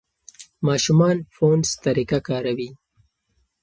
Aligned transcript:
ماشومان 0.67 1.17
فونس 1.33 1.69
طریقه 1.85 2.19
کاروي. 2.27 2.69